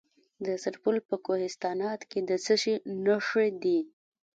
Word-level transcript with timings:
د 0.45 0.47
سرپل 0.63 0.95
په 1.09 1.15
کوهستانات 1.25 2.01
کې 2.09 2.19
د 2.29 2.31
څه 2.45 2.53
شي 2.61 2.75
نښې 3.05 3.47
دي؟ 3.63 3.79